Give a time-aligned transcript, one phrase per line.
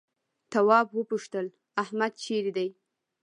[0.51, 1.45] تواب وپوښتل
[1.81, 2.69] احمد چيرې دی؟